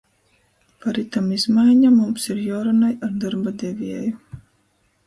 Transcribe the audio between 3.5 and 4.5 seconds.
devieju.